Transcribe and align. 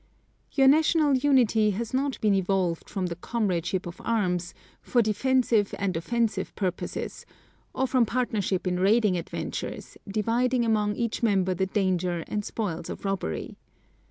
Your 0.53 0.67
national 0.67 1.15
unity 1.17 1.69
has 1.77 1.93
not 1.93 2.19
been 2.21 2.33
evolved 2.33 2.89
from 2.89 3.05
the 3.05 3.15
comradeship 3.15 3.85
of 3.85 4.01
arms 4.03 4.55
for 4.81 4.99
defensive 4.99 5.75
and 5.77 5.95
offensive 5.95 6.55
purposes, 6.55 7.23
or 7.75 7.85
from 7.85 8.07
partnership 8.07 8.65
in 8.65 8.79
raiding 8.79 9.15
adventures, 9.15 9.99
dividing 10.07 10.65
among 10.65 10.95
each 10.95 11.21
member 11.21 11.53
the 11.53 11.67
danger 11.67 12.23
and 12.27 12.43
spoils 12.43 12.89
of 12.89 13.05
robbery. 13.05 13.59